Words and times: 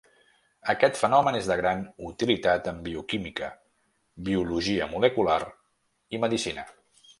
Aquest 0.71 0.95
fenomen 1.01 1.35
és 1.39 1.49
de 1.51 1.57
gran 1.59 1.83
utilitat 2.07 2.71
en 2.73 2.81
bioquímica, 2.89 3.51
biologia 4.31 4.91
molecular 4.97 5.39
i 6.19 6.25
medicina. 6.27 6.69